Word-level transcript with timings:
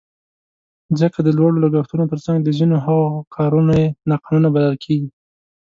ځکه 0.99 1.19
د 1.23 1.29
لوړو 1.37 1.61
لګښتونو 1.63 2.05
تر 2.11 2.19
څنګ 2.25 2.37
د 2.43 2.49
ځینو 2.57 2.75
هغو 2.85 3.25
کارونه 3.35 3.73
یې 3.81 3.87
ناقانونه 4.09 4.47
بلل 4.55 4.75
کېږي. 4.83 5.09